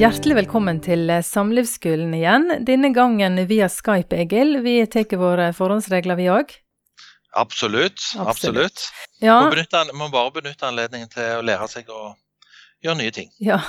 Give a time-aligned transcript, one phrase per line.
[0.00, 2.46] Hjertelig velkommen til Samlivsskolen igjen.
[2.64, 4.60] Denne gangen via Skype, Egil.
[4.64, 6.54] Vi tar våre forhåndsregler, vi òg.
[7.36, 8.00] Absolutt.
[8.18, 8.86] Absolutt.
[9.20, 12.14] Ja, Må, benytte, må bare benytte anledningen til å lære seg å
[12.82, 13.30] gjøre nye ting.
[13.38, 13.60] ja.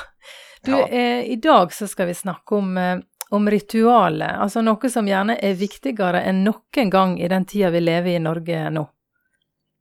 [0.64, 0.86] Du, Ja.
[0.88, 3.00] eh, i dag så skal vi snakke om, eh,
[3.32, 4.38] om ritualet.
[4.40, 8.20] Altså noe som gjerne er viktigere enn noen gang i den tida vi lever i
[8.20, 8.88] Norge nå.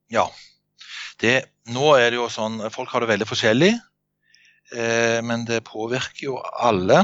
[0.08, 0.26] Ja.
[1.18, 3.80] Det, nå er det jo sånn Folk har det veldig forskjellig, eh,
[4.70, 7.00] men det påvirker jo alle.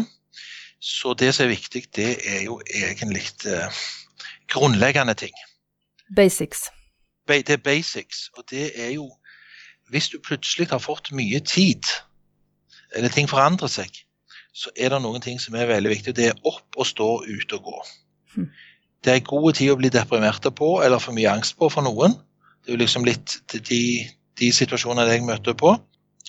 [0.80, 3.78] Så det som er viktig, det er jo egentlig eh,
[4.52, 5.34] grunnleggende ting.
[6.16, 6.68] Basics.
[7.28, 9.10] Det er basics, og det er jo
[9.88, 11.82] Hvis du plutselig har fått mye tid,
[12.90, 13.86] eller ting forandrer seg,
[14.50, 16.14] så er det noen ting som er veldig viktig.
[16.16, 17.82] Det er opp og stå, ut og gå.
[18.34, 18.48] Hm.
[19.04, 22.18] Det er god tid å bli deprimert på, eller for mye angst på for noen.
[22.64, 23.82] Det er jo liksom litt de,
[24.42, 25.76] de situasjonene jeg møter på.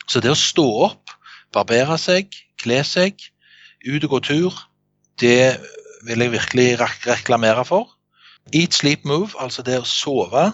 [0.06, 1.17] Så det å stå opp,
[1.56, 3.22] barbere seg, kle seg,
[3.88, 4.58] ut og gå tur,
[5.22, 5.58] det
[6.08, 7.90] vil jeg virkelig rek- reklamere for.
[8.53, 10.50] Eat, sleep, move, altså det å sove,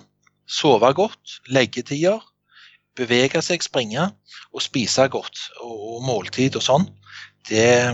[0.49, 2.21] sove godt, leggetider,
[2.97, 4.07] bevege seg, springe
[4.53, 6.87] og spise godt, og, og måltid og sånn.
[7.49, 7.93] Det,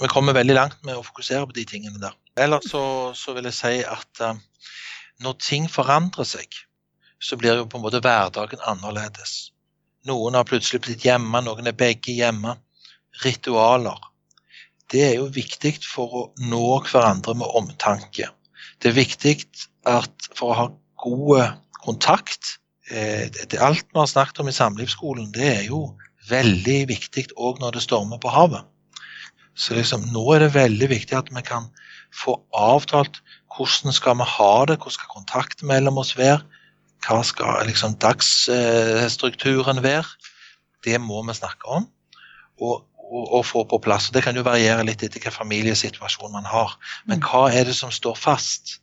[0.00, 2.14] vi kommer veldig langt med å fokusere på de tingene der.
[2.40, 4.34] Ellers så, så vil jeg si at uh,
[5.22, 6.50] når ting forandrer seg,
[7.22, 9.53] så blir jo på en måte hverdagen annerledes.
[10.08, 12.58] Noen har plutselig blitt hjemme, noen er begge hjemme.
[13.22, 14.00] Ritualer.
[14.90, 18.28] Det er jo viktig for å nå hverandre med omtanke.
[18.82, 19.36] Det er viktig
[20.34, 20.66] for å ha
[21.04, 22.58] god kontakt
[22.90, 25.86] eh, det, Alt vi har snakket om i samlivsskolen, det er jo
[26.28, 28.64] veldig viktig òg når det stormer på havet.
[29.54, 31.70] Så liksom, nå er det veldig viktig at vi kan
[32.14, 33.20] få avtalt
[33.54, 36.42] hvordan skal vi ha det, hvordan skal kontakten mellom oss være,
[37.04, 40.08] hva skal liksom dagsstrukturen være.
[40.84, 41.86] Det må vi snakke om
[42.60, 44.10] og, og, og få på plass.
[44.14, 46.76] Det kan jo variere litt etter hvilken familiesituasjon man har.
[47.08, 48.78] Men hva er det som står fast?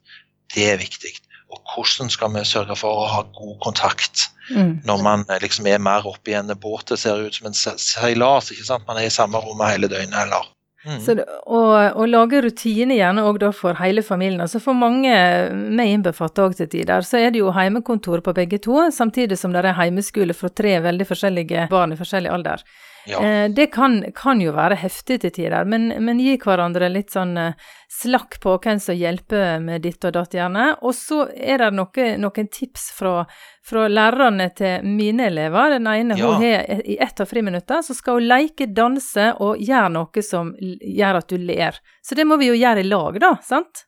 [0.54, 1.14] Det er viktig.
[1.52, 4.82] Og hvordan skal vi sørge for å ha god kontakt Mm.
[4.84, 8.52] når man liksom er mer oppe i en båt det ser ut som en seilas,
[8.52, 8.88] ikke sant?
[8.88, 10.56] Man er i samme rommet hele døgnet, eller mm.
[10.82, 14.42] Så og, og lage rutiner gjerne òg da for hele familien.
[14.42, 15.14] Altså for mange,
[15.54, 19.54] meg innbefatta òg til tider, så er det jo heimekontor på begge to, samtidig som
[19.54, 22.66] det er heimeskole for tre veldig forskjellige barn i forskjellig alder.
[23.10, 23.22] Ja.
[23.26, 27.36] Eh, det kan, kan jo være heftig til tider, men, men gi hverandre litt sånn
[27.38, 30.68] eh, slakk på hvem som hjelper med ditt og datt, gjerne.
[30.82, 33.26] Og så er det noe, noen tips fra,
[33.68, 35.78] fra lærerne til mine elever.
[35.78, 36.32] Den ene Ja.
[36.32, 40.54] hun har i ett av friminuttene, så skal hun leke, danse og gjøre noe som
[40.60, 41.80] gjør at du ler.
[42.06, 43.86] Så det må vi jo gjøre i lag, da, sant?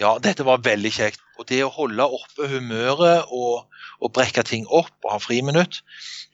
[0.00, 1.20] ja, dette var veldig kjekt.
[1.40, 3.62] Og det å holde oppe humøret og,
[4.04, 5.78] og brekke ting opp og ha friminutt,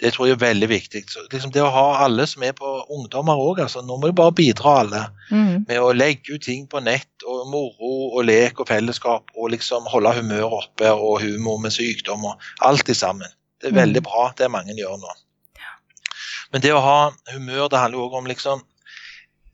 [0.03, 1.05] det tror jeg er veldig viktig.
[1.12, 4.17] Så liksom det å ha alle som er på ungdommer òg, altså, nå må du
[4.19, 5.05] bare bidra alle.
[5.31, 5.65] Mm.
[5.69, 9.87] med å legge ut ting på nett og moro og lek og fellesskap og liksom
[9.91, 13.31] holde humøret oppe og humor med sykdom og alt det sammen.
[13.62, 13.81] Det er Mm.
[13.83, 15.15] veldig bra, det mange gjør nå.
[16.53, 16.99] Men det å ha
[17.33, 18.62] humør, det handler òg om liksom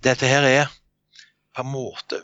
[0.03, 0.67] Dette her er
[1.55, 2.19] på en måte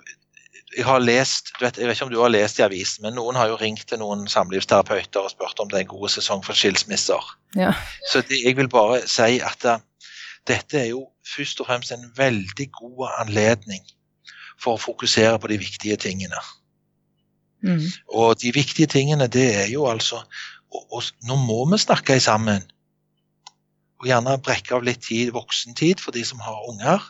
[0.78, 3.16] Jeg har lest du vet, Jeg vet ikke om du har lest i avisen, men
[3.18, 6.44] noen har jo ringt til noen samlivsterapeuter og spurt om det er en god sesong
[6.46, 7.32] for skilsmisser.
[7.58, 7.72] Ja.
[8.12, 9.80] Så det, jeg vil bare si at uh,
[10.46, 13.82] dette er jo først og fremst en veldig god anledning
[14.62, 16.40] for å fokusere på de viktige tingene.
[17.66, 17.82] Mm.
[18.14, 20.22] Og de viktige tingene, det er jo altså
[20.70, 22.62] og, og, Nå må vi snakke sammen.
[23.98, 27.02] Og gjerne brekke av litt tid, voksentid for de som har unger.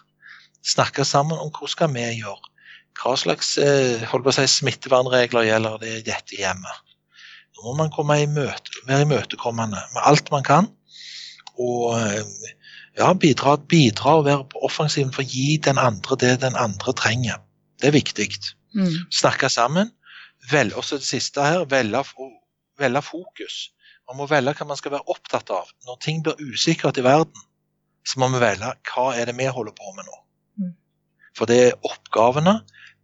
[0.65, 2.55] Snakke sammen om hva skal vi gjøre.
[2.99, 4.03] Hva slags eh,
[4.35, 6.85] si, smittevernregler gjelder det i dette hjemmet.
[7.59, 10.71] Nå må man komme i møte, være imøtekommende med alt man kan.
[11.59, 12.25] Og eh,
[12.99, 16.95] ja, bidra, bidra og være på offensiven for å gi den andre det den andre
[16.99, 17.43] trenger.
[17.79, 18.29] Det er viktig.
[18.75, 18.95] Mm.
[19.15, 19.93] Snakke sammen.
[20.51, 22.03] Vel, også det siste her, velge,
[22.79, 23.69] velge fokus.
[24.09, 25.71] Man må velge hva man skal være opptatt av.
[25.87, 27.47] Når ting blir usikkert i verden,
[28.07, 30.19] så må vi velge hva er det vi holder på med nå.
[30.63, 30.75] Mm.
[31.37, 32.59] For det er oppgavene,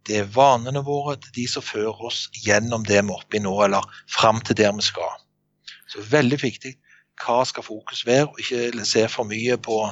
[0.05, 3.39] det er vanene våre, det er de som fører oss gjennom det vi er oppe
[3.39, 5.15] i nå, eller fram til der vi skal.
[5.89, 6.75] Så veldig viktig
[7.23, 9.85] hva skal fokus være, og ikke se for mye på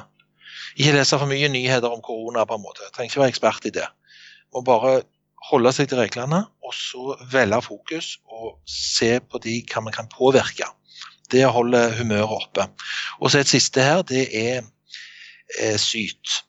[0.78, 2.82] Ikke lese for mye nyheter om korona, på en måte.
[2.82, 3.86] Jeg trenger ikke være ekspert i det.
[4.54, 5.04] Må bare
[5.50, 10.10] holde seg til reglene, og så velge fokus og se på de hva vi kan
[10.10, 10.70] påvirke.
[11.30, 12.66] Det holder humøret oppe.
[13.20, 14.64] Og så et siste her, det er
[15.60, 16.42] eh, syt.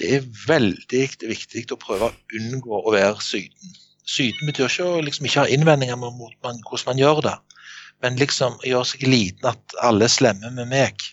[0.00, 3.74] Det er veldig viktig å prøve å unngå å være syten.
[4.08, 7.34] Syten betyr ikke å liksom ikke ha innvendinger mot man, hvordan man gjør det,
[8.00, 11.04] men liksom gjøre seg liten at alle er slemme med meg.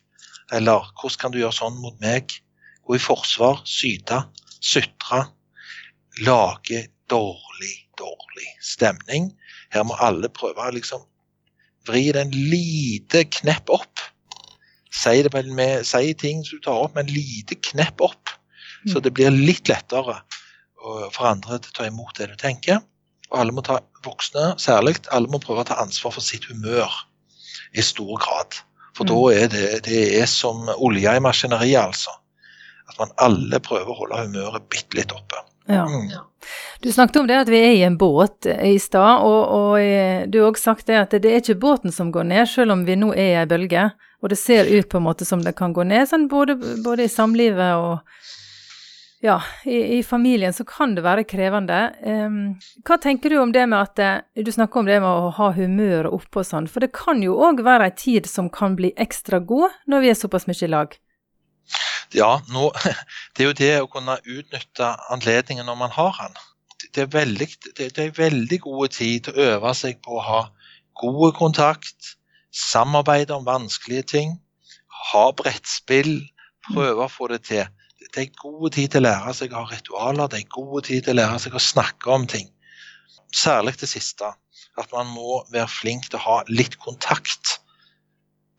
[0.55, 2.31] Eller hvordan kan du gjøre sånn mot meg?
[2.87, 4.23] Gå i forsvar, syte.
[4.63, 5.19] sutre,
[6.23, 9.33] lage dårlig, dårlig stemning.
[9.69, 11.03] Her må alle prøve å liksom
[11.87, 14.01] vri den lite knepp opp.
[14.91, 18.31] Si, det med, si ting som du tar opp med en lite knepp opp,
[18.91, 20.21] så det blir litt lettere
[21.11, 22.81] for andre til å ta imot det du tenker.
[23.31, 26.93] Og alle må ta, voksne særlig, alle må prøve å ta ansvar for sitt humør
[27.75, 28.61] i stor grad.
[28.95, 29.11] For mm.
[29.11, 32.13] da er det, det er som olje i maskineriet, altså.
[32.87, 35.43] At man alle prøver å holde humøret bitte litt oppe.
[35.67, 35.83] Ja.
[35.91, 36.13] Mm.
[36.79, 40.23] Du snakket om det at vi er i en båt i stad, og, og, eh,
[40.31, 42.85] du har også sagt det at det er ikke båten som går ned, selv om
[42.87, 43.89] vi nå er i ei bølge.
[44.23, 46.55] Og det ser ut på en måte som det kan gå ned, sånn både,
[46.85, 47.99] både i samlivet og
[49.27, 51.79] ja, i, i, familien så kan det være krevende.
[52.01, 52.37] Um,
[52.87, 55.49] hva tenker du om det med at eh, Du snakker om det med å ha
[55.57, 58.93] humøret oppe og sånn, for det kan jo òg være ei tid som kan bli
[58.95, 60.95] ekstra god når vi er såpass mye i lag?
[62.15, 62.69] Ja, nå,
[63.35, 66.39] det er jo det å kunne utnytte anledningen når man har den.
[66.93, 70.23] Det er, veldig, det, det er veldig gode tid til å øve seg på å
[70.23, 70.41] ha
[71.01, 72.13] god kontakt,
[72.53, 74.37] samarbeide om vanskelige ting,
[75.11, 76.15] ha brettspill,
[76.71, 77.67] prøve å få det til
[78.15, 81.05] det er god tid til å lære seg å ha ritualer, det er god tid
[81.05, 82.49] til å lære seg å snakke om ting.
[83.35, 84.33] Særlig det siste.
[84.77, 87.57] At man må være flink til å ha litt kontakt.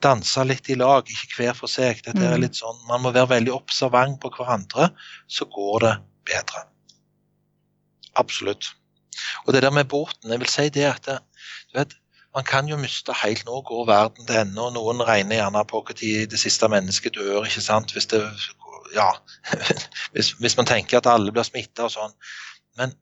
[0.02, 2.02] Danse litt i lag, ikke hver for seg.
[2.06, 2.42] Dette er mm.
[2.44, 4.90] litt sånn, Man må være veldig observant på hverandre,
[5.26, 5.94] så går det
[6.32, 6.66] bedre.
[8.18, 8.74] Absolutt.
[9.46, 11.18] Og det der med båten, jeg vil si det at det,
[11.70, 11.96] du vet,
[12.36, 15.80] man kan jo miste helt nå, går verden til ende, og noen regner gjerne på
[15.86, 18.20] når det siste mennesket dør, ikke sant, hvis det
[18.94, 19.11] ja,
[20.14, 22.17] hvis, hvis, man tenker at alle blir smitta og sånn.
[22.81, 22.94] Men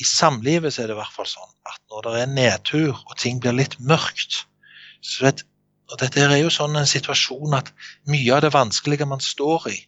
[0.00, 3.16] i samlivet så er det i hvert fall sånn at når det er nedtur og
[3.20, 4.44] ting blir litt mørkt
[5.02, 5.42] så vet,
[5.90, 7.72] og Dette er jo sånn en situasjon at
[8.08, 9.80] mye av det vanskelige man står i,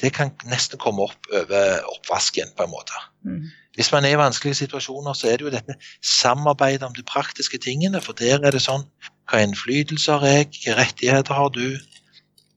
[0.00, 3.00] det kan nesten komme opp over oppvasken, på en måte.
[3.26, 3.48] Mm.
[3.76, 7.60] Hvis man er i vanskelige situasjoner, så er det jo dette samarbeidet om de praktiske
[7.60, 8.00] tingene.
[8.04, 8.86] For der er det sånn
[9.30, 10.48] Hva innflytelse har jeg?
[10.50, 11.66] Hvilke rettigheter har du?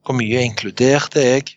[0.04, 1.54] Hvor mye inkluderte jeg?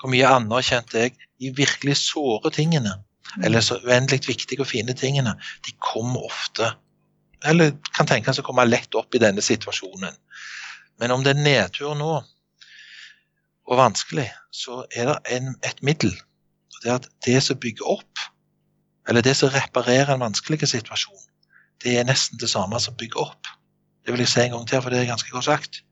[0.00, 1.16] Hvor mye anerkjente jeg?
[1.42, 2.94] De virkelig såre tingene,
[3.42, 5.34] eller så uendelig viktige og fine tingene,
[5.66, 6.74] de kommer ofte
[7.42, 10.14] Eller kan tenkes å komme lett opp i denne situasjonen.
[11.02, 12.12] Men om det er nedtur nå,
[13.66, 16.12] og vanskelig, så er det en, et middel.
[16.82, 18.22] Det er at det som bygger opp,
[19.10, 21.26] eller det som reparerer en vanskelig situasjon,
[21.82, 23.50] det er nesten det samme som bygger opp.
[24.06, 25.82] Det vil jeg si en gang til, for det er ganske godt sagt.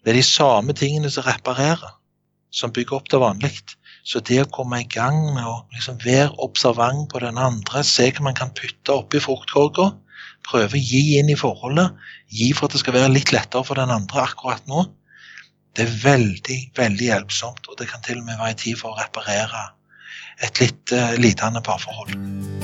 [0.00, 1.96] Det er de samme tingene som reparerer,
[2.50, 3.52] som bygger opp det vanlig.
[4.06, 8.08] Så det å komme i gang med å liksom være observant på den andre, se
[8.08, 9.90] hva man kan putte oppi fruktkorga,
[10.48, 11.92] prøve å gi inn i forholdet,
[12.32, 14.86] gi for at det skal være litt lettere for den andre akkurat nå,
[15.76, 17.68] det er veldig, veldig hjelpsomt.
[17.70, 19.68] Og det kan til og med være tid for å reparere
[20.44, 22.59] et litt uh, lidende parforhold.